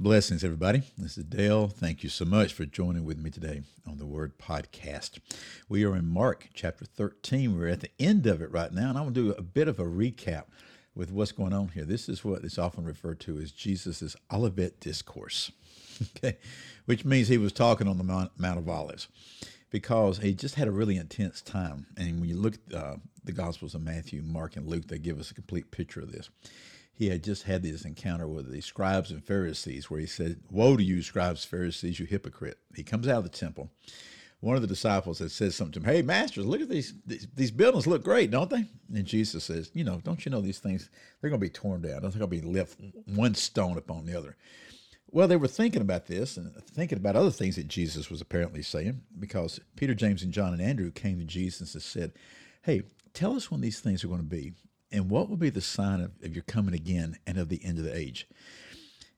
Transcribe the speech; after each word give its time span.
Blessings, 0.00 0.42
everybody. 0.42 0.80
This 0.96 1.18
is 1.18 1.24
Dale. 1.24 1.68
Thank 1.68 2.02
you 2.02 2.08
so 2.08 2.24
much 2.24 2.54
for 2.54 2.64
joining 2.64 3.04
with 3.04 3.18
me 3.18 3.28
today 3.28 3.60
on 3.86 3.98
the 3.98 4.06
Word 4.06 4.38
Podcast. 4.38 5.18
We 5.68 5.84
are 5.84 5.94
in 5.94 6.06
Mark 6.06 6.48
chapter 6.54 6.86
13. 6.86 7.54
We're 7.54 7.68
at 7.68 7.80
the 7.80 7.90
end 8.00 8.26
of 8.26 8.40
it 8.40 8.50
right 8.50 8.72
now, 8.72 8.88
and 8.88 8.96
I 8.96 9.02
want 9.02 9.14
to 9.14 9.22
do 9.22 9.32
a 9.32 9.42
bit 9.42 9.68
of 9.68 9.78
a 9.78 9.84
recap 9.84 10.44
with 10.94 11.12
what's 11.12 11.32
going 11.32 11.52
on 11.52 11.68
here. 11.68 11.84
This 11.84 12.08
is 12.08 12.24
what 12.24 12.46
is 12.46 12.58
often 12.58 12.86
referred 12.86 13.20
to 13.20 13.36
as 13.40 13.52
Jesus' 13.52 14.16
Olivet 14.32 14.80
Discourse, 14.80 15.52
okay, 16.16 16.38
which 16.86 17.04
means 17.04 17.28
he 17.28 17.36
was 17.36 17.52
talking 17.52 17.86
on 17.86 17.98
the 17.98 18.04
Mount, 18.04 18.30
Mount 18.38 18.58
of 18.58 18.70
Olives 18.70 19.06
because 19.68 20.16
he 20.16 20.32
just 20.32 20.54
had 20.54 20.66
a 20.66 20.72
really 20.72 20.96
intense 20.96 21.42
time. 21.42 21.86
And 21.98 22.20
when 22.20 22.28
you 22.30 22.36
look 22.36 22.54
at 22.54 22.74
uh, 22.74 22.96
the 23.22 23.32
Gospels 23.32 23.74
of 23.74 23.82
Matthew, 23.82 24.22
Mark, 24.22 24.56
and 24.56 24.66
Luke, 24.66 24.88
they 24.88 24.98
give 24.98 25.20
us 25.20 25.30
a 25.30 25.34
complete 25.34 25.70
picture 25.70 26.00
of 26.00 26.10
this 26.10 26.30
he 27.00 27.08
had 27.08 27.24
just 27.24 27.44
had 27.44 27.62
this 27.62 27.86
encounter 27.86 28.28
with 28.28 28.52
the 28.52 28.60
scribes 28.60 29.10
and 29.10 29.24
Pharisees 29.24 29.90
where 29.90 30.00
he 30.00 30.04
said, 30.04 30.38
Woe 30.50 30.76
to 30.76 30.82
you, 30.82 31.00
scribes, 31.00 31.46
Pharisees, 31.46 31.98
you 31.98 32.04
hypocrite. 32.04 32.58
He 32.76 32.82
comes 32.82 33.08
out 33.08 33.16
of 33.16 33.22
the 33.24 33.30
temple. 33.30 33.70
One 34.40 34.54
of 34.54 34.60
the 34.60 34.68
disciples 34.68 35.18
had 35.18 35.30
said 35.30 35.54
something 35.54 35.80
to 35.82 35.88
him, 35.88 35.94
Hey, 35.94 36.02
masters, 36.02 36.44
look 36.44 36.60
at 36.60 36.68
these, 36.68 36.92
these, 37.06 37.26
these 37.34 37.50
buildings 37.50 37.86
look 37.86 38.04
great, 38.04 38.30
don't 38.30 38.50
they? 38.50 38.66
And 38.94 39.06
Jesus 39.06 39.44
says, 39.44 39.70
You 39.72 39.82
know, 39.82 40.02
don't 40.04 40.26
you 40.26 40.30
know 40.30 40.42
these 40.42 40.58
things, 40.58 40.90
they're 41.20 41.30
going 41.30 41.40
to 41.40 41.46
be 41.46 41.48
torn 41.48 41.80
down. 41.80 42.02
They're 42.02 42.10
going 42.10 42.20
to 42.20 42.26
be 42.26 42.42
left 42.42 42.78
one 43.06 43.34
stone 43.34 43.78
upon 43.78 44.04
the 44.04 44.14
other. 44.14 44.36
Well, 45.10 45.26
they 45.26 45.36
were 45.36 45.48
thinking 45.48 45.80
about 45.80 46.04
this 46.04 46.36
and 46.36 46.54
thinking 46.66 46.98
about 46.98 47.16
other 47.16 47.30
things 47.30 47.56
that 47.56 47.66
Jesus 47.66 48.10
was 48.10 48.20
apparently 48.20 48.60
saying 48.60 49.00
because 49.18 49.58
Peter, 49.74 49.94
James, 49.94 50.22
and 50.22 50.34
John 50.34 50.52
and 50.52 50.60
Andrew 50.60 50.90
came 50.90 51.18
to 51.18 51.24
Jesus 51.24 51.72
and 51.72 51.82
said, 51.82 52.12
Hey, 52.60 52.82
tell 53.14 53.36
us 53.36 53.50
when 53.50 53.62
these 53.62 53.80
things 53.80 54.04
are 54.04 54.08
going 54.08 54.20
to 54.20 54.26
be 54.26 54.52
and 54.92 55.10
what 55.10 55.28
will 55.28 55.36
be 55.36 55.50
the 55.50 55.60
sign 55.60 56.00
of, 56.00 56.12
of 56.22 56.34
your 56.34 56.44
coming 56.44 56.74
again 56.74 57.18
and 57.26 57.38
of 57.38 57.48
the 57.48 57.64
end 57.64 57.78
of 57.78 57.84
the 57.84 57.96
age? 57.96 58.26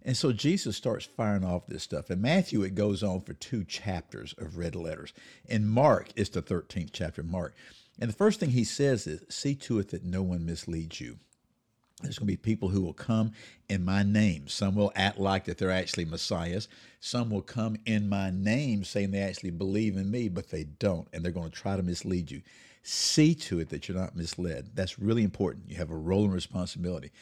And 0.05 0.17
so 0.17 0.33
Jesus 0.33 0.77
starts 0.77 1.07
firing 1.07 1.45
off 1.45 1.67
this 1.67 1.83
stuff. 1.83 2.11
In 2.11 2.21
Matthew, 2.21 2.63
it 2.63 2.75
goes 2.75 3.03
on 3.03 3.21
for 3.21 3.35
two 3.35 3.65
chapters 3.65 4.35
of 4.37 4.59
red 4.59 4.75
letters. 4.75 5.13
In 5.49 5.69
Mark, 5.69 6.09
it's 6.17 6.31
the 6.31 6.43
13th 6.43 6.91
chapter 6.93 7.23
Mark. 7.23 7.55
And 8.01 8.11
the 8.11 8.17
first 8.17 8.41
thing 8.41 8.51
he 8.51 8.65
says 8.65 9.07
is, 9.07 9.23
See 9.29 9.55
to 9.57 9.79
it 9.79 9.91
that 9.91 10.05
no 10.05 10.23
one 10.23 10.45
misleads 10.45 11.01
you. 11.01 11.19
There's 12.03 12.19
going 12.19 12.27
to 12.27 12.33
be 12.33 12.37
people 12.37 12.69
who 12.69 12.81
will 12.81 12.95
come 12.95 13.33
in 13.69 13.85
my 13.85 14.03
name. 14.03 14.49
Some 14.49 14.75
will 14.75 14.93
act 14.97 15.21
like 15.21 15.45
that 15.45 15.59
they're 15.59 15.71
actually 15.71 16.05
messiahs. 16.05 16.67
Some 16.99 17.31
will 17.31 17.43
come 17.43 17.77
in 17.87 18.09
my 18.09 18.31
name 18.31 18.83
saying 18.83 19.13
they 19.13 19.21
actually 19.21 19.51
believe 19.51 19.97
in 19.97 20.11
me, 20.11 20.29
but 20.29 20.51
they 20.51 20.65
don't. 20.65 21.07
And 21.13 21.25
they're 21.25 21.31
going 21.31 21.51
to 21.51 21.57
try 21.57 21.77
to 21.77 21.83
mislead 21.83 22.31
you. 22.31 22.43
See 22.83 23.35
to 23.35 23.61
it 23.61 23.69
that 23.71 23.89
you're 23.89 23.97
not 23.97 24.17
misled. 24.17 24.71
That's 24.75 24.99
really 24.99 25.23
important. 25.23 25.69
You 25.69 25.77
have 25.77 25.91
a 25.91 25.97
role 25.97 26.25
and 26.25 26.33
responsibility. 26.33 27.13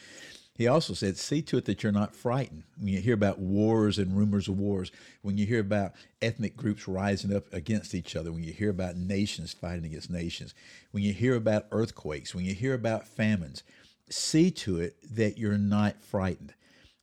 He 0.55 0.67
also 0.69 0.93
said, 0.93 1.17
see 1.17 1.41
to 1.43 1.57
it 1.57 1.65
that 1.65 1.83
you're 1.83 1.91
not 1.91 2.15
frightened. 2.15 2.65
When 2.77 2.89
you 2.89 3.01
hear 3.01 3.15
about 3.15 3.39
wars 3.39 3.99
and 3.99 4.17
rumors 4.17 4.47
of 4.47 4.59
wars, 4.59 4.93
when 5.23 5.39
you 5.39 5.47
hear 5.47 5.61
about 5.61 5.93
ethnic 6.21 6.55
groups 6.55 6.87
rising 6.87 7.35
up 7.35 7.51
against 7.53 7.95
each 7.95 8.15
other, 8.15 8.31
when 8.31 8.45
you 8.45 8.53
hear 8.53 8.69
about 8.69 8.97
nations 8.97 9.55
fighting 9.55 9.87
against 9.87 10.11
nations, 10.11 10.55
when 10.91 11.03
you 11.03 11.15
hear 11.15 11.35
about 11.35 11.67
earthquakes, 11.73 12.35
when 12.35 12.45
you 12.45 12.55
hear 12.55 12.75
about 12.75 13.09
famines, 13.09 13.63
see 14.11 14.51
to 14.51 14.79
it 14.79 14.97
that 15.17 15.39
you're 15.39 15.57
not 15.57 16.03
frightened. 16.03 16.53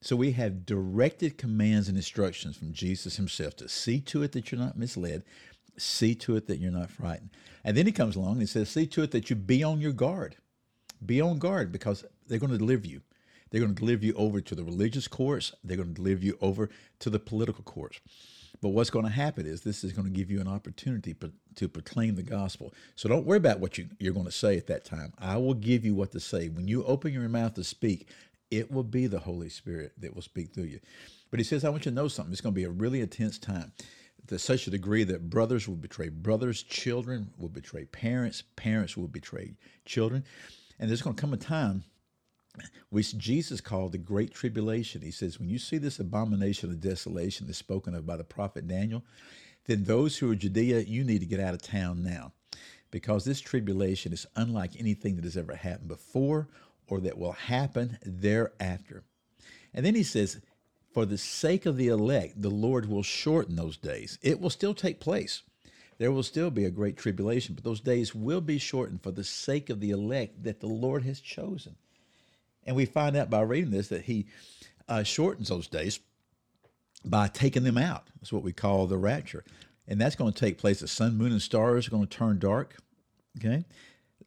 So 0.01 0.15
we 0.15 0.33
have 0.33 0.65
directed 0.65 1.39
commands 1.39 1.87
and 1.87 1.97
instructions 1.97 2.57
from 2.57 2.73
Jesus 2.73 3.15
himself 3.15 3.55
to 3.55 3.67
see 3.67 3.99
to 4.01 4.21
it 4.21 4.33
that 4.33 4.51
you're 4.51 4.61
not 4.61 4.77
misled, 4.77 5.23
see 5.77 6.15
to 6.15 6.35
it 6.35 6.47
that 6.47 6.59
you're 6.59 6.71
not 6.71 6.89
frightened. 6.89 7.29
And 7.63 7.75
then 7.75 7.85
he 7.85 7.91
comes 7.91 8.15
along 8.15 8.37
and 8.39 8.49
says, 8.49 8.69
see 8.69 8.87
to 8.87 9.03
it 9.03 9.11
that 9.11 9.29
you 9.29 9.35
be 9.35 9.63
on 9.63 9.79
your 9.79 9.91
guard. 9.91 10.35
Be 11.05 11.21
on 11.21 11.37
guard 11.37 11.71
because 11.71 12.05
they're 12.27 12.39
going 12.39 12.51
to 12.51 12.57
deliver 12.57 12.87
you. 12.87 13.01
They're 13.49 13.61
going 13.61 13.75
to 13.75 13.79
deliver 13.79 14.05
you 14.05 14.13
over 14.15 14.41
to 14.41 14.55
the 14.55 14.63
religious 14.63 15.07
courts. 15.07 15.53
They're 15.63 15.77
going 15.77 15.89
to 15.89 15.93
deliver 15.93 16.23
you 16.23 16.37
over 16.41 16.69
to 16.99 17.09
the 17.09 17.19
political 17.19 17.63
courts. 17.63 17.99
But 18.61 18.69
what's 18.69 18.89
going 18.89 19.05
to 19.05 19.11
happen 19.11 19.45
is 19.45 19.61
this 19.61 19.83
is 19.83 19.93
going 19.93 20.07
to 20.07 20.13
give 20.13 20.31
you 20.31 20.41
an 20.41 20.47
opportunity 20.47 21.15
to 21.55 21.69
proclaim 21.69 22.15
the 22.15 22.23
gospel. 22.23 22.73
So 22.95 23.07
don't 23.07 23.25
worry 23.25 23.37
about 23.37 23.59
what 23.59 23.77
you, 23.77 23.87
you're 23.99 24.13
going 24.13 24.25
to 24.25 24.31
say 24.31 24.57
at 24.57 24.67
that 24.67 24.83
time. 24.83 25.13
I 25.19 25.37
will 25.37 25.53
give 25.53 25.85
you 25.85 25.93
what 25.93 26.11
to 26.13 26.19
say. 26.19 26.49
When 26.49 26.67
you 26.67 26.83
open 26.83 27.13
your 27.13 27.29
mouth 27.29 27.53
to 27.55 27.63
speak, 27.63 28.07
it 28.49 28.71
will 28.71 28.83
be 28.83 29.05
the 29.07 29.19
Holy 29.19 29.49
Spirit 29.49 29.91
that 29.99 30.15
will 30.15 30.21
speak 30.23 30.53
through 30.53 30.63
you. 30.63 30.79
But 31.29 31.39
he 31.39 31.43
says, 31.43 31.63
I 31.63 31.69
want 31.69 31.85
you 31.85 31.91
to 31.91 31.95
know 31.95 32.07
something. 32.07 32.31
It's 32.31 32.41
going 32.41 32.55
to 32.55 32.59
be 32.59 32.63
a 32.63 32.69
really 32.69 33.01
intense 33.01 33.37
time 33.37 33.73
to 34.27 34.39
such 34.39 34.67
a 34.67 34.71
degree 34.71 35.03
that 35.05 35.29
brothers 35.29 35.67
will 35.67 35.75
betray 35.75 36.09
brothers, 36.09 36.63
children 36.63 37.31
will 37.37 37.49
betray 37.49 37.85
parents, 37.85 38.43
parents 38.55 38.97
will 38.97 39.07
betray 39.07 39.55
children. 39.85 40.23
And 40.79 40.89
there's 40.89 41.01
going 41.01 41.15
to 41.15 41.21
come 41.21 41.33
a 41.33 41.37
time 41.37 41.83
which 42.89 43.17
Jesus 43.17 43.61
called 43.61 43.91
the 43.91 43.97
Great 43.97 44.33
Tribulation. 44.33 45.01
He 45.01 45.11
says, 45.11 45.39
When 45.39 45.49
you 45.49 45.59
see 45.59 45.77
this 45.77 45.99
abomination 45.99 46.69
of 46.69 46.79
desolation 46.79 47.47
that's 47.47 47.57
spoken 47.57 47.93
of 47.93 48.05
by 48.05 48.17
the 48.17 48.23
prophet 48.23 48.67
Daniel, 48.67 49.03
then 49.65 49.83
those 49.83 50.17
who 50.17 50.31
are 50.31 50.35
Judea, 50.35 50.81
you 50.81 51.03
need 51.03 51.19
to 51.19 51.25
get 51.25 51.39
out 51.39 51.53
of 51.53 51.61
town 51.61 52.03
now 52.03 52.31
because 52.89 53.25
this 53.25 53.41
tribulation 53.41 54.13
is 54.13 54.25
unlike 54.35 54.79
anything 54.79 55.15
that 55.15 55.25
has 55.25 55.37
ever 55.37 55.55
happened 55.55 55.89
before 55.89 56.47
or 56.87 56.99
that 57.01 57.17
will 57.17 57.33
happen 57.33 57.97
thereafter. 58.05 59.03
And 59.73 59.85
then 59.85 59.95
he 59.95 60.03
says, 60.03 60.39
for 60.97 61.05
the 61.05 61.15
sake 61.15 61.67
of 61.67 61.77
the 61.77 61.89
elect, 61.89 62.41
the 62.41 62.49
Lord 62.49 62.89
will 62.89 63.03
shorten 63.03 63.55
those 63.55 63.77
days. 63.77 64.17
It 64.23 64.41
will 64.41 64.49
still 64.49 64.73
take 64.73 64.99
place. 64.99 65.43
There 65.99 66.11
will 66.11 66.23
still 66.23 66.49
be 66.49 66.65
a 66.65 66.71
great 66.71 66.97
tribulation, 66.97 67.53
but 67.53 67.63
those 67.63 67.81
days 67.81 68.15
will 68.15 68.41
be 68.41 68.57
shortened 68.57 69.03
for 69.03 69.11
the 69.11 69.23
sake 69.23 69.69
of 69.69 69.79
the 69.79 69.91
elect 69.91 70.41
that 70.41 70.59
the 70.59 70.65
Lord 70.65 71.03
has 71.03 71.19
chosen. 71.19 71.75
And 72.65 72.75
we 72.75 72.85
find 72.85 73.15
out 73.15 73.29
by 73.29 73.41
reading 73.41 73.69
this 73.69 73.89
that 73.89 74.05
He 74.05 74.25
uh, 74.89 75.03
shortens 75.03 75.49
those 75.49 75.67
days 75.67 75.99
by 77.05 77.27
taking 77.27 77.63
them 77.63 77.77
out. 77.77 78.07
That's 78.19 78.33
what 78.33 78.41
we 78.41 78.51
call 78.51 78.87
the 78.87 78.97
rapture. 78.97 79.43
And 79.87 80.01
that's 80.01 80.15
going 80.15 80.33
to 80.33 80.39
take 80.39 80.57
place. 80.57 80.79
The 80.79 80.87
sun, 80.87 81.15
moon, 81.15 81.31
and 81.31 81.43
stars 81.43 81.87
are 81.87 81.91
going 81.91 82.07
to 82.07 82.17
turn 82.17 82.39
dark. 82.39 82.75
Okay 83.37 83.65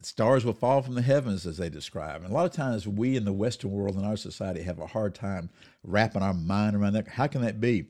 stars 0.05 0.45
will 0.45 0.53
fall 0.53 0.81
from 0.81 0.95
the 0.95 1.01
heavens, 1.01 1.45
as 1.45 1.57
they 1.57 1.69
describe. 1.69 2.21
And 2.21 2.31
a 2.31 2.33
lot 2.33 2.45
of 2.45 2.51
times, 2.51 2.87
we 2.87 3.15
in 3.15 3.25
the 3.25 3.33
Western 3.33 3.71
world 3.71 3.95
in 3.95 4.05
our 4.05 4.17
society 4.17 4.61
have 4.63 4.79
a 4.79 4.87
hard 4.87 5.15
time 5.15 5.49
wrapping 5.83 6.21
our 6.21 6.33
mind 6.33 6.75
around 6.75 6.93
that. 6.93 7.07
How 7.07 7.27
can 7.27 7.41
that 7.41 7.61
be? 7.61 7.85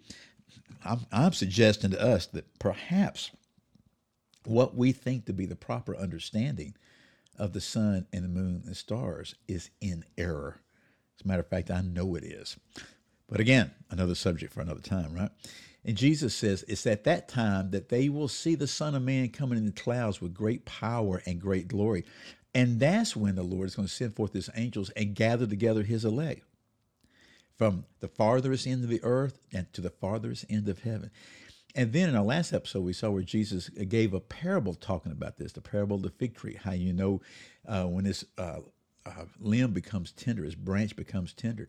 I'm, 0.83 1.01
I'm 1.11 1.33
suggesting 1.33 1.91
to 1.91 2.01
us 2.01 2.25
that 2.27 2.57
perhaps 2.59 3.31
what 4.45 4.75
we 4.75 4.91
think 4.91 5.25
to 5.25 5.33
be 5.33 5.45
the 5.45 5.55
proper 5.55 5.95
understanding 5.95 6.75
of 7.37 7.53
the 7.53 7.61
sun 7.61 8.07
and 8.11 8.23
the 8.23 8.29
moon 8.29 8.63
and 8.65 8.75
stars 8.75 9.35
is 9.47 9.69
in 9.79 10.03
error. 10.17 10.59
As 11.17 11.25
a 11.25 11.27
matter 11.27 11.41
of 11.41 11.47
fact, 11.47 11.71
I 11.71 11.81
know 11.81 12.15
it 12.15 12.23
is. 12.23 12.57
But 13.29 13.39
again, 13.39 13.71
another 13.89 14.15
subject 14.15 14.51
for 14.53 14.61
another 14.61 14.81
time, 14.81 15.13
right? 15.13 15.31
And 15.83 15.97
Jesus 15.97 16.35
says, 16.35 16.63
It's 16.67 16.85
at 16.85 17.05
that 17.05 17.27
time 17.27 17.71
that 17.71 17.89
they 17.89 18.09
will 18.09 18.27
see 18.27 18.55
the 18.55 18.67
Son 18.67 18.95
of 18.95 19.01
Man 19.01 19.29
coming 19.29 19.57
in 19.57 19.65
the 19.65 19.71
clouds 19.71 20.21
with 20.21 20.33
great 20.33 20.65
power 20.65 21.21
and 21.25 21.41
great 21.41 21.67
glory. 21.67 22.05
And 22.53 22.79
that's 22.79 23.15
when 23.15 23.35
the 23.35 23.43
Lord 23.43 23.67
is 23.67 23.75
going 23.75 23.87
to 23.87 23.93
send 23.93 24.15
forth 24.15 24.33
his 24.33 24.49
angels 24.55 24.89
and 24.91 25.15
gather 25.15 25.47
together 25.47 25.83
his 25.83 26.05
elect 26.05 26.43
from 27.57 27.85
the 27.99 28.07
farthest 28.07 28.67
end 28.67 28.83
of 28.83 28.89
the 28.89 29.03
earth 29.03 29.39
and 29.53 29.71
to 29.73 29.81
the 29.81 29.89
farthest 29.89 30.45
end 30.49 30.67
of 30.67 30.79
heaven. 30.79 31.11
And 31.73 31.93
then 31.93 32.09
in 32.09 32.15
our 32.15 32.23
last 32.23 32.53
episode, 32.53 32.83
we 32.83 32.93
saw 32.93 33.09
where 33.11 33.23
Jesus 33.23 33.69
gave 33.69 34.13
a 34.13 34.19
parable 34.19 34.73
talking 34.73 35.11
about 35.11 35.37
this, 35.37 35.53
the 35.53 35.61
parable 35.61 35.95
of 35.95 36.01
the 36.03 36.09
fig 36.09 36.35
tree, 36.35 36.59
how 36.61 36.73
you 36.73 36.91
know 36.91 37.21
uh, 37.65 37.85
when 37.85 38.03
this 38.03 38.25
uh, 38.37 38.59
uh, 39.05 39.25
limb 39.39 39.71
becomes 39.71 40.11
tender, 40.11 40.43
his 40.43 40.55
branch 40.55 40.95
becomes 40.95 41.33
tender, 41.33 41.67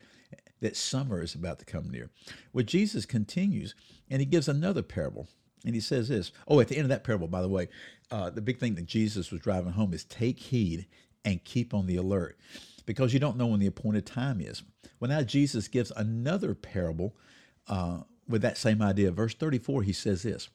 that 0.61 0.77
summer 0.77 1.23
is 1.23 1.35
about 1.35 1.59
to 1.59 1.65
come 1.65 1.91
near. 1.91 2.11
Well, 2.53 2.65
Jesus 2.65 3.05
continues 3.05 3.75
and 4.11 4.21
he 4.21 4.27
gives 4.27 4.49
another 4.49 4.83
parable. 4.83 5.29
And 5.65 5.75
he 5.75 5.81
says 5.81 6.09
this. 6.09 6.33
Oh, 6.49 6.61
at 6.61 6.69
the 6.69 6.77
end 6.77 6.85
of 6.85 6.89
that 6.89 7.05
parable, 7.05 7.29
by 7.29 7.41
the 7.41 7.49
way, 7.49 7.69
uh, 8.11 8.31
the 8.31 8.41
big 8.41 8.59
thing 8.59 8.75
that 8.75 8.87
Jesus 8.87 9.31
was 9.31 9.41
driving 9.41 9.73
home 9.73 9.95
is 9.95 10.05
take 10.05 10.39
heed 10.39 10.87
and 11.25 11.45
keep 11.45 11.73
on 11.73 11.87
the 11.87 11.97
alert 11.97 12.37
because 12.85 13.13
you 13.15 13.21
don't 13.21 13.37
know 13.37 13.47
when 13.47 13.61
the 13.61 13.67
appointed 13.67 14.07
time 14.07 14.41
is. 14.41 14.63
Well, 14.99 15.11
now 15.11 15.23
Jesus 15.23 15.69
gives 15.69 15.93
another 15.93 16.55
parable 16.55 17.17
uh, 17.69 18.01
with 18.29 18.43
that 18.43 18.59
same 18.59 18.83
idea. 18.83 19.11
Verse 19.13 19.35
34, 19.35 19.83
he 19.83 19.93
says 19.93 20.23
this 20.23 20.49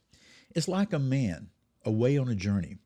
It's 0.53 0.67
like 0.67 0.93
a 0.93 0.99
man 0.99 1.49
away 1.85 2.17
on 2.17 2.27
a 2.27 2.35
journey 2.35 2.77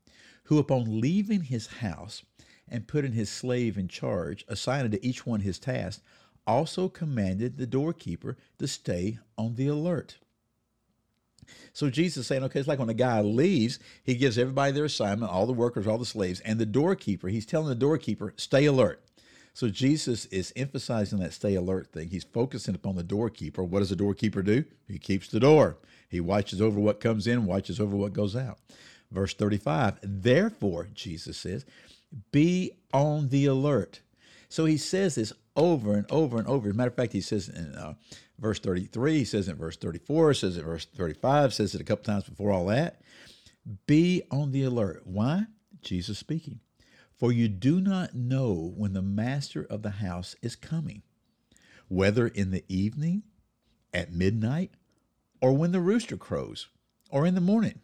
who, 0.45 0.59
upon 0.59 1.01
leaving 1.01 1.41
his 1.41 1.67
house, 1.67 2.23
and 2.67 2.87
putting 2.87 3.13
his 3.13 3.29
slave 3.29 3.77
in 3.77 3.87
charge, 3.87 4.45
assigning 4.47 4.91
to 4.91 5.05
each 5.05 5.25
one 5.25 5.41
his 5.41 5.59
task, 5.59 6.01
also 6.47 6.89
commanded 6.89 7.57
the 7.57 7.67
doorkeeper 7.67 8.37
to 8.57 8.67
stay 8.67 9.19
on 9.37 9.55
the 9.55 9.67
alert. 9.67 10.17
So 11.73 11.89
Jesus 11.89 12.21
is 12.21 12.27
saying, 12.27 12.43
okay, 12.43 12.59
it's 12.59 12.67
like 12.67 12.79
when 12.79 12.89
a 12.89 12.93
guy 12.93 13.21
leaves, 13.21 13.79
he 14.03 14.15
gives 14.15 14.37
everybody 14.37 14.71
their 14.71 14.85
assignment, 14.85 15.31
all 15.31 15.45
the 15.45 15.53
workers, 15.53 15.87
all 15.87 15.97
the 15.97 16.05
slaves, 16.05 16.39
and 16.41 16.59
the 16.59 16.65
doorkeeper, 16.65 17.27
he's 17.27 17.45
telling 17.45 17.67
the 17.67 17.75
doorkeeper, 17.75 18.33
stay 18.37 18.65
alert. 18.65 19.03
So 19.53 19.67
Jesus 19.67 20.25
is 20.27 20.53
emphasizing 20.55 21.19
that 21.19 21.33
stay 21.33 21.55
alert 21.55 21.91
thing. 21.91 22.09
He's 22.09 22.23
focusing 22.23 22.75
upon 22.75 22.95
the 22.95 23.03
doorkeeper. 23.03 23.63
What 23.63 23.79
does 23.79 23.89
the 23.89 23.97
doorkeeper 23.97 24.41
do? 24.41 24.63
He 24.87 24.97
keeps 24.97 25.27
the 25.27 25.41
door. 25.41 25.77
He 26.07 26.21
watches 26.21 26.61
over 26.61 26.79
what 26.79 27.01
comes 27.01 27.27
in, 27.27 27.45
watches 27.45 27.79
over 27.79 27.95
what 27.95 28.13
goes 28.13 28.35
out. 28.35 28.59
Verse 29.11 29.33
35, 29.33 29.99
therefore, 30.01 30.87
Jesus 30.93 31.37
says, 31.37 31.65
be 32.31 32.71
on 32.93 33.29
the 33.29 33.45
alert. 33.45 34.01
So 34.49 34.65
he 34.65 34.77
says 34.77 35.15
this 35.15 35.33
over 35.55 35.93
and 35.93 36.05
over 36.11 36.37
and 36.37 36.47
over. 36.47 36.69
As 36.69 36.73
a 36.73 36.77
matter 36.77 36.89
of 36.89 36.95
fact, 36.95 37.13
he 37.13 37.21
says 37.21 37.49
in 37.49 37.75
uh, 37.75 37.93
verse 38.39 38.59
33, 38.59 39.19
he 39.19 39.25
says 39.25 39.47
in 39.47 39.55
verse 39.55 39.77
34, 39.77 40.33
says 40.33 40.57
in 40.57 40.65
verse 40.65 40.85
35, 40.85 41.53
says 41.53 41.75
it 41.75 41.81
a 41.81 41.85
couple 41.85 42.05
times 42.05 42.25
before 42.25 42.51
all 42.51 42.65
that. 42.67 43.01
Be 43.87 44.23
on 44.31 44.51
the 44.51 44.63
alert. 44.63 45.03
Why? 45.05 45.45
Jesus 45.81 46.17
speaking. 46.17 46.59
For 47.17 47.31
you 47.31 47.47
do 47.47 47.79
not 47.79 48.15
know 48.15 48.73
when 48.75 48.93
the 48.93 49.01
master 49.01 49.65
of 49.69 49.83
the 49.83 49.91
house 49.91 50.35
is 50.41 50.55
coming, 50.55 51.03
whether 51.87 52.27
in 52.27 52.51
the 52.51 52.65
evening, 52.67 53.23
at 53.93 54.11
midnight, 54.11 54.71
or 55.41 55.53
when 55.53 55.71
the 55.71 55.81
rooster 55.81 56.17
crows, 56.17 56.67
or 57.09 57.25
in 57.25 57.35
the 57.35 57.41
morning, 57.41 57.79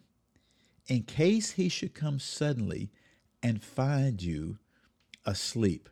in 0.88 1.02
case 1.02 1.52
he 1.52 1.68
should 1.68 1.94
come 1.94 2.18
suddenly 2.18 2.90
and 3.42 3.62
find 3.62 4.22
you 4.22 4.58
asleep. 5.24 5.88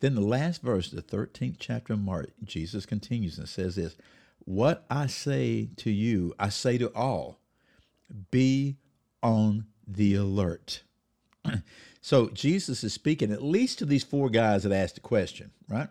Then 0.00 0.14
the 0.14 0.20
last 0.20 0.62
verse, 0.62 0.90
the 0.90 1.02
13th 1.02 1.56
chapter 1.58 1.94
of 1.94 2.00
Mark, 2.00 2.30
Jesus 2.44 2.84
continues 2.84 3.38
and 3.38 3.48
says 3.48 3.76
this 3.76 3.96
What 4.44 4.84
I 4.90 5.06
say 5.06 5.70
to 5.76 5.90
you, 5.90 6.34
I 6.38 6.50
say 6.50 6.78
to 6.78 6.92
all, 6.94 7.40
be 8.30 8.76
on 9.22 9.66
the 9.86 10.14
alert. 10.14 10.82
so 12.00 12.28
Jesus 12.28 12.84
is 12.84 12.92
speaking 12.92 13.32
at 13.32 13.42
least 13.42 13.78
to 13.78 13.86
these 13.86 14.04
four 14.04 14.28
guys 14.28 14.62
that 14.62 14.72
asked 14.72 14.96
the 14.96 15.00
question, 15.00 15.50
right? 15.68 15.88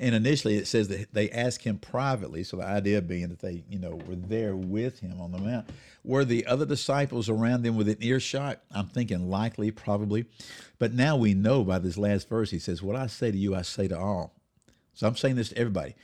And 0.00 0.14
initially 0.14 0.56
it 0.56 0.66
says 0.66 0.88
that 0.88 1.12
they 1.12 1.30
asked 1.30 1.64
him 1.64 1.78
privately. 1.78 2.44
So 2.44 2.56
the 2.56 2.64
idea 2.64 3.02
being 3.02 3.28
that 3.28 3.40
they, 3.40 3.64
you 3.68 3.78
know, 3.78 3.96
were 4.06 4.14
there 4.14 4.54
with 4.56 5.00
him 5.00 5.20
on 5.20 5.32
the 5.32 5.38
mount. 5.38 5.68
Were 6.04 6.24
the 6.24 6.46
other 6.46 6.64
disciples 6.64 7.28
around 7.28 7.62
them 7.62 7.76
within 7.76 7.96
earshot? 8.00 8.60
I'm 8.70 8.86
thinking 8.86 9.28
likely, 9.28 9.70
probably. 9.70 10.26
But 10.78 10.94
now 10.94 11.16
we 11.16 11.34
know 11.34 11.64
by 11.64 11.78
this 11.78 11.98
last 11.98 12.28
verse, 12.28 12.50
he 12.50 12.58
says, 12.58 12.82
What 12.82 12.96
I 12.96 13.08
say 13.08 13.30
to 13.30 13.36
you, 13.36 13.54
I 13.54 13.62
say 13.62 13.88
to 13.88 13.98
all. 13.98 14.34
So 14.94 15.06
I'm 15.06 15.16
saying 15.16 15.36
this 15.36 15.50
to 15.50 15.58
everybody. 15.58 15.94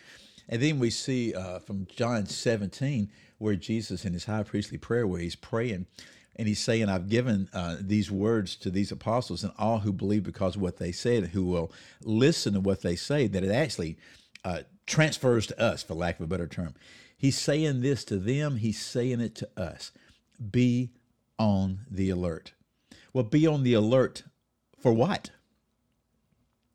And 0.48 0.60
then 0.62 0.78
we 0.78 0.90
see 0.90 1.34
uh, 1.34 1.58
from 1.58 1.86
John 1.86 2.26
17, 2.26 3.10
where 3.38 3.56
Jesus 3.56 4.04
in 4.04 4.12
his 4.12 4.26
high 4.26 4.42
priestly 4.42 4.78
prayer, 4.78 5.06
where 5.06 5.20
he's 5.20 5.36
praying, 5.36 5.86
and 6.36 6.48
he's 6.48 6.58
saying, 6.58 6.88
I've 6.88 7.08
given 7.08 7.48
uh, 7.52 7.76
these 7.80 8.10
words 8.10 8.56
to 8.56 8.70
these 8.70 8.90
apostles 8.90 9.44
and 9.44 9.52
all 9.58 9.78
who 9.78 9.92
believe 9.92 10.24
because 10.24 10.56
of 10.56 10.62
what 10.62 10.78
they 10.78 10.92
said, 10.92 11.28
who 11.28 11.44
will 11.44 11.72
listen 12.02 12.54
to 12.54 12.60
what 12.60 12.82
they 12.82 12.96
say, 12.96 13.26
that 13.28 13.44
it 13.44 13.52
actually 13.52 13.96
uh, 14.44 14.60
transfers 14.86 15.46
to 15.48 15.60
us, 15.60 15.82
for 15.82 15.94
lack 15.94 16.16
of 16.18 16.24
a 16.24 16.28
better 16.28 16.48
term. 16.48 16.74
He's 17.16 17.38
saying 17.38 17.80
this 17.80 18.04
to 18.06 18.18
them, 18.18 18.56
he's 18.56 18.80
saying 18.80 19.20
it 19.20 19.34
to 19.36 19.48
us. 19.56 19.92
Be 20.50 20.90
on 21.38 21.80
the 21.90 22.10
alert. 22.10 22.52
Well, 23.12 23.24
be 23.24 23.46
on 23.46 23.62
the 23.62 23.74
alert 23.74 24.24
for 24.78 24.92
what? 24.92 25.30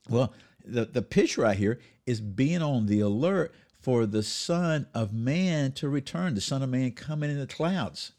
Well, 0.09 0.33
the, 0.65 0.85
the 0.85 1.01
picture 1.01 1.41
right 1.41 1.57
here 1.57 1.79
is 2.05 2.21
being 2.21 2.61
on 2.61 2.87
the 2.87 3.01
alert 3.01 3.53
for 3.79 4.05
the 4.05 4.23
Son 4.23 4.87
of 4.93 5.13
Man 5.13 5.71
to 5.73 5.89
return, 5.89 6.35
the 6.35 6.41
Son 6.41 6.63
of 6.63 6.69
Man 6.69 6.91
coming 6.91 7.29
in 7.29 7.39
the 7.39 7.47
clouds. 7.47 8.13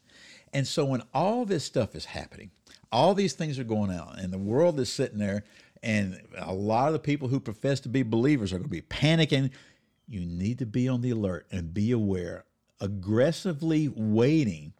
And 0.53 0.67
so 0.67 0.85
when 0.85 1.01
all 1.13 1.45
this 1.45 1.63
stuff 1.63 1.95
is 1.95 2.05
happening, 2.05 2.51
all 2.91 3.13
these 3.13 3.33
things 3.33 3.57
are 3.57 3.63
going 3.63 3.91
on, 3.91 4.19
and 4.19 4.33
the 4.33 4.37
world 4.37 4.79
is 4.79 4.91
sitting 4.91 5.19
there, 5.19 5.43
and 5.81 6.21
a 6.37 6.53
lot 6.53 6.87
of 6.87 6.93
the 6.93 6.99
people 6.99 7.27
who 7.27 7.39
profess 7.39 7.79
to 7.81 7.89
be 7.89 8.03
believers 8.03 8.51
are 8.51 8.57
going 8.57 8.69
to 8.69 8.69
be 8.69 8.81
panicking. 8.81 9.51
You 10.07 10.25
need 10.25 10.59
to 10.59 10.65
be 10.65 10.87
on 10.87 11.01
the 11.01 11.11
alert 11.11 11.47
and 11.51 11.73
be 11.73 11.91
aware, 11.91 12.45
aggressively 12.79 13.87
waiting 13.87 14.73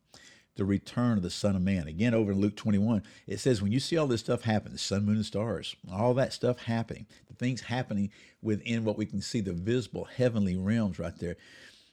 the 0.55 0.65
return 0.65 1.17
of 1.17 1.23
the 1.23 1.29
Son 1.29 1.55
of 1.55 1.61
Man. 1.61 1.87
Again, 1.87 2.13
over 2.13 2.33
in 2.33 2.39
Luke 2.41 2.57
21, 2.57 3.01
it 3.25 3.39
says, 3.39 3.61
when 3.61 3.71
you 3.71 3.79
see 3.79 3.97
all 3.97 4.07
this 4.07 4.19
stuff 4.19 4.43
happen, 4.43 4.73
the 4.73 4.77
sun, 4.77 5.05
moon, 5.05 5.15
and 5.15 5.25
stars, 5.25 5.75
all 5.91 6.13
that 6.15 6.33
stuff 6.33 6.63
happening, 6.63 7.07
the 7.27 7.33
things 7.33 7.61
happening 7.61 8.11
within 8.41 8.83
what 8.83 8.97
we 8.97 9.05
can 9.05 9.21
see, 9.21 9.39
the 9.39 9.53
visible 9.53 10.03
heavenly 10.03 10.57
realms 10.57 10.99
right 10.99 11.17
there, 11.17 11.37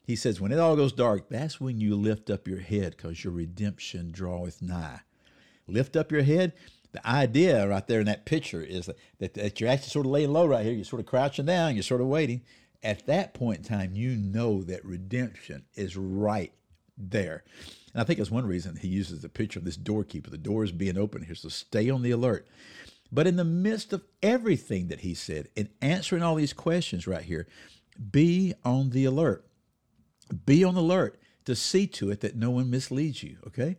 he 0.08 0.16
says, 0.16 0.40
when 0.40 0.52
it 0.52 0.58
all 0.58 0.74
goes 0.74 0.92
dark, 0.92 1.28
that's 1.28 1.60
when 1.60 1.80
you 1.80 1.94
lift 1.94 2.30
up 2.30 2.48
your 2.48 2.60
head 2.60 2.96
because 2.96 3.22
your 3.22 3.32
redemption 3.34 4.10
draweth 4.10 4.62
nigh. 4.62 5.00
Lift 5.66 5.96
up 5.96 6.10
your 6.10 6.22
head. 6.22 6.54
The 6.92 7.06
idea 7.06 7.68
right 7.68 7.86
there 7.86 8.00
in 8.00 8.06
that 8.06 8.24
picture 8.24 8.62
is 8.62 8.86
that, 8.86 8.96
that, 9.18 9.34
that 9.34 9.60
you're 9.60 9.68
actually 9.68 9.90
sort 9.90 10.06
of 10.06 10.12
laying 10.12 10.32
low 10.32 10.46
right 10.46 10.64
here. 10.64 10.72
You're 10.72 10.86
sort 10.86 11.00
of 11.00 11.06
crouching 11.06 11.44
down. 11.44 11.74
You're 11.74 11.82
sort 11.82 12.00
of 12.00 12.06
waiting. 12.06 12.40
At 12.82 13.04
that 13.04 13.34
point 13.34 13.58
in 13.58 13.64
time, 13.64 13.94
you 13.96 14.16
know 14.16 14.62
that 14.62 14.82
redemption 14.82 15.66
is 15.74 15.94
right 15.94 16.54
there. 16.96 17.44
And 17.92 18.00
I 18.00 18.04
think 18.06 18.16
that's 18.16 18.30
one 18.30 18.46
reason 18.46 18.76
he 18.76 18.88
uses 18.88 19.20
the 19.20 19.28
picture 19.28 19.58
of 19.58 19.66
this 19.66 19.76
doorkeeper. 19.76 20.30
The 20.30 20.38
door 20.38 20.64
is 20.64 20.72
being 20.72 20.96
open 20.96 21.22
here, 21.22 21.34
so 21.34 21.50
stay 21.50 21.90
on 21.90 22.00
the 22.00 22.12
alert. 22.12 22.46
But 23.12 23.26
in 23.26 23.36
the 23.36 23.44
midst 23.44 23.92
of 23.92 24.04
everything 24.22 24.88
that 24.88 25.00
he 25.00 25.12
said, 25.12 25.50
in 25.54 25.68
answering 25.82 26.22
all 26.22 26.36
these 26.36 26.54
questions 26.54 27.06
right 27.06 27.24
here, 27.24 27.46
be 28.10 28.54
on 28.64 28.88
the 28.88 29.04
alert. 29.04 29.44
Be 30.46 30.64
on 30.64 30.76
alert 30.76 31.18
to 31.48 31.56
see 31.56 31.86
to 31.86 32.10
it 32.10 32.20
that 32.20 32.36
no 32.36 32.50
one 32.50 32.68
misleads 32.68 33.22
you, 33.22 33.38
okay? 33.46 33.78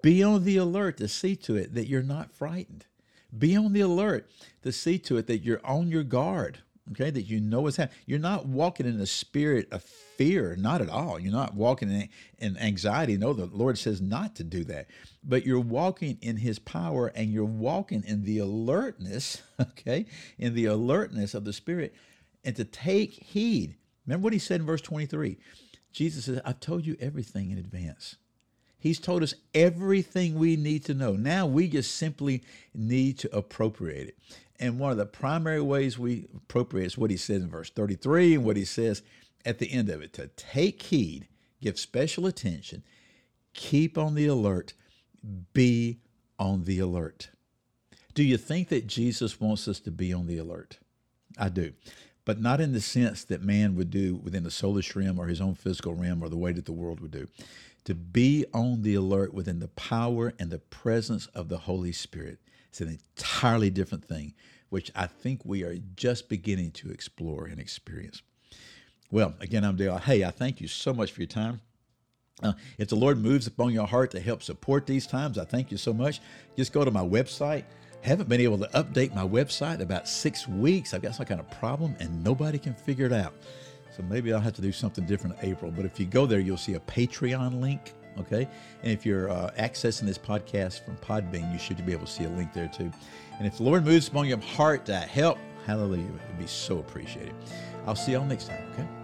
Be 0.00 0.22
on 0.22 0.44
the 0.44 0.58
alert 0.58 0.96
to 0.98 1.08
see 1.08 1.34
to 1.36 1.56
it 1.56 1.74
that 1.74 1.88
you're 1.88 2.04
not 2.04 2.32
frightened. 2.32 2.86
Be 3.36 3.56
on 3.56 3.72
the 3.72 3.80
alert 3.80 4.30
to 4.62 4.70
see 4.70 4.96
to 5.00 5.16
it 5.16 5.26
that 5.26 5.38
you're 5.38 5.60
on 5.64 5.88
your 5.88 6.04
guard, 6.04 6.58
okay? 6.92 7.10
That 7.10 7.22
you 7.22 7.40
know 7.40 7.62
what's 7.62 7.78
happening. 7.78 7.98
You're 8.06 8.20
not 8.20 8.46
walking 8.46 8.86
in 8.86 9.00
a 9.00 9.06
spirit 9.06 9.66
of 9.72 9.82
fear, 9.82 10.54
not 10.56 10.80
at 10.80 10.88
all. 10.88 11.18
You're 11.18 11.32
not 11.32 11.54
walking 11.54 11.90
in, 11.90 12.08
in 12.38 12.56
anxiety. 12.58 13.16
No, 13.16 13.32
the 13.32 13.46
Lord 13.46 13.76
says 13.76 14.00
not 14.00 14.36
to 14.36 14.44
do 14.44 14.62
that. 14.64 14.86
But 15.24 15.44
you're 15.44 15.58
walking 15.58 16.16
in 16.22 16.36
His 16.36 16.60
power 16.60 17.08
and 17.08 17.32
you're 17.32 17.44
walking 17.44 18.04
in 18.06 18.22
the 18.24 18.38
alertness, 18.38 19.42
okay? 19.60 20.06
In 20.38 20.54
the 20.54 20.66
alertness 20.66 21.34
of 21.34 21.44
the 21.44 21.52
Spirit 21.52 21.92
and 22.44 22.54
to 22.54 22.64
take 22.64 23.14
heed. 23.14 23.74
Remember 24.06 24.24
what 24.24 24.32
He 24.32 24.38
said 24.38 24.60
in 24.60 24.66
verse 24.66 24.80
23 24.80 25.38
Jesus 25.92 26.26
says, 26.26 26.40
I've 26.44 26.60
told 26.60 26.86
you 26.86 26.96
everything 27.00 27.50
in 27.50 27.58
advance. 27.58 28.16
He's 28.78 28.98
told 28.98 29.22
us 29.22 29.34
everything 29.54 30.34
we 30.34 30.56
need 30.56 30.84
to 30.86 30.94
know. 30.94 31.12
Now 31.12 31.46
we 31.46 31.68
just 31.68 31.96
simply 31.96 32.42
need 32.74 33.18
to 33.18 33.36
appropriate 33.36 34.08
it. 34.08 34.18
And 34.58 34.78
one 34.78 34.90
of 34.90 34.98
the 34.98 35.06
primary 35.06 35.60
ways 35.60 35.98
we 35.98 36.26
appropriate 36.34 36.86
is 36.86 36.98
what 36.98 37.10
he 37.10 37.16
says 37.16 37.42
in 37.42 37.50
verse 37.50 37.70
33 37.70 38.36
and 38.36 38.44
what 38.44 38.56
he 38.56 38.64
says 38.64 39.02
at 39.44 39.58
the 39.58 39.70
end 39.70 39.88
of 39.88 40.02
it 40.02 40.12
to 40.14 40.28
take 40.28 40.82
heed, 40.82 41.28
give 41.60 41.78
special 41.78 42.26
attention, 42.26 42.82
keep 43.52 43.98
on 43.98 44.14
the 44.14 44.26
alert, 44.26 44.74
be 45.52 45.98
on 46.38 46.64
the 46.64 46.78
alert. 46.78 47.30
Do 48.14 48.22
you 48.22 48.36
think 48.36 48.68
that 48.68 48.86
Jesus 48.86 49.40
wants 49.40 49.68
us 49.68 49.80
to 49.80 49.90
be 49.90 50.12
on 50.12 50.26
the 50.26 50.38
alert? 50.38 50.78
I 51.38 51.48
do 51.48 51.72
but 52.24 52.40
not 52.40 52.60
in 52.60 52.72
the 52.72 52.80
sense 52.80 53.24
that 53.24 53.42
man 53.42 53.74
would 53.76 53.90
do 53.90 54.16
within 54.16 54.44
the 54.44 54.50
soulish 54.50 54.94
realm 54.94 55.18
or 55.18 55.26
his 55.26 55.40
own 55.40 55.54
physical 55.54 55.94
realm 55.94 56.22
or 56.22 56.28
the 56.28 56.36
way 56.36 56.52
that 56.52 56.66
the 56.66 56.72
world 56.72 57.00
would 57.00 57.10
do. 57.10 57.26
To 57.84 57.94
be 57.94 58.44
on 58.52 58.82
the 58.82 58.94
alert 58.94 59.32
within 59.32 59.58
the 59.58 59.68
power 59.68 60.34
and 60.38 60.50
the 60.50 60.58
presence 60.58 61.26
of 61.28 61.48
the 61.48 61.58
Holy 61.58 61.92
Spirit 61.92 62.38
is 62.72 62.80
an 62.80 62.88
entirely 62.88 63.70
different 63.70 64.04
thing, 64.04 64.34
which 64.68 64.90
I 64.94 65.06
think 65.06 65.44
we 65.44 65.62
are 65.64 65.76
just 65.96 66.28
beginning 66.28 66.72
to 66.72 66.90
explore 66.90 67.46
and 67.46 67.58
experience. 67.58 68.22
Well, 69.10 69.34
again, 69.40 69.64
I'm 69.64 69.76
Dale. 69.76 69.98
Hey, 69.98 70.22
I 70.24 70.30
thank 70.30 70.60
you 70.60 70.68
so 70.68 70.92
much 70.92 71.10
for 71.10 71.20
your 71.20 71.28
time. 71.28 71.60
Uh, 72.42 72.52
if 72.78 72.88
the 72.88 72.96
Lord 72.96 73.18
moves 73.18 73.46
upon 73.46 73.72
your 73.72 73.86
heart 73.86 74.10
to 74.12 74.20
help 74.20 74.42
support 74.42 74.86
these 74.86 75.06
times, 75.06 75.36
I 75.36 75.44
thank 75.44 75.70
you 75.70 75.76
so 75.76 75.92
much. 75.92 76.20
Just 76.56 76.72
go 76.72 76.84
to 76.84 76.90
my 76.90 77.02
website, 77.02 77.64
haven't 78.02 78.28
been 78.28 78.40
able 78.40 78.58
to 78.58 78.68
update 78.68 79.14
my 79.14 79.26
website 79.26 79.76
in 79.76 79.82
about 79.82 80.08
six 80.08 80.48
weeks. 80.48 80.94
I've 80.94 81.02
got 81.02 81.14
some 81.14 81.26
kind 81.26 81.40
of 81.40 81.50
problem 81.50 81.96
and 82.00 82.24
nobody 82.24 82.58
can 82.58 82.74
figure 82.74 83.06
it 83.06 83.12
out. 83.12 83.32
So 83.96 84.02
maybe 84.04 84.32
I'll 84.32 84.40
have 84.40 84.54
to 84.54 84.62
do 84.62 84.72
something 84.72 85.04
different 85.04 85.38
in 85.42 85.50
April. 85.50 85.70
But 85.70 85.84
if 85.84 85.98
you 86.00 86.06
go 86.06 86.26
there, 86.26 86.40
you'll 86.40 86.56
see 86.56 86.74
a 86.74 86.80
Patreon 86.80 87.60
link. 87.60 87.92
Okay. 88.18 88.48
And 88.82 88.92
if 88.92 89.04
you're 89.04 89.30
uh, 89.30 89.50
accessing 89.58 90.02
this 90.02 90.18
podcast 90.18 90.84
from 90.84 90.96
Podbean, 90.96 91.52
you 91.52 91.58
should 91.58 91.84
be 91.84 91.92
able 91.92 92.06
to 92.06 92.12
see 92.12 92.24
a 92.24 92.28
link 92.30 92.52
there 92.52 92.68
too. 92.68 92.90
And 93.38 93.46
if 93.46 93.58
the 93.58 93.62
Lord 93.62 93.84
moves 93.84 94.08
upon 94.08 94.26
your 94.26 94.40
heart 94.40 94.86
to 94.86 94.96
help, 94.96 95.38
hallelujah, 95.66 96.04
it'd 96.04 96.38
be 96.38 96.46
so 96.46 96.78
appreciated. 96.78 97.34
I'll 97.86 97.96
see 97.96 98.12
y'all 98.12 98.24
next 98.24 98.48
time. 98.48 98.62
Okay. 98.72 98.99